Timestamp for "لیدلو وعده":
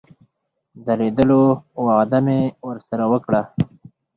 0.99-2.19